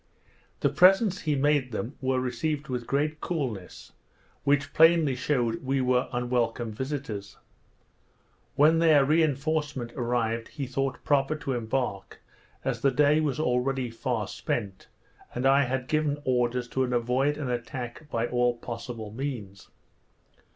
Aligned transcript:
The 0.61 0.69
presents 0.69 1.19
he 1.19 1.35
made 1.35 1.71
them 1.71 1.95
were 2.01 2.19
received 2.19 2.69
with 2.69 2.87
great 2.87 3.21
coolness, 3.21 3.91
which 4.43 4.73
plainly 4.73 5.13
shewed 5.13 5.63
we 5.63 5.79
were 5.79 6.09
unwelcome 6.11 6.71
visitors. 6.71 7.37
When 8.55 8.79
their 8.79 9.05
reinforcement 9.05 9.91
arrived 9.95 10.47
he 10.47 10.65
thought 10.65 11.03
proper 11.05 11.35
to 11.35 11.53
embark, 11.53 12.19
as 12.65 12.81
the 12.81 12.89
day 12.89 13.19
was 13.21 13.39
already 13.39 13.91
far 13.91 14.27
spent, 14.27 14.87
and 15.35 15.45
I 15.45 15.65
had 15.65 15.87
given 15.87 16.19
orders 16.25 16.67
to 16.69 16.83
avoid 16.83 17.37
an 17.37 17.51
attack 17.51 18.09
by 18.09 18.25
all 18.25 18.57
possible 18.57 19.11
means. 19.11 19.69